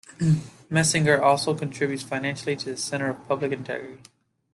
[0.67, 3.99] Messinger also contributes financially to the Center for Public Integrity.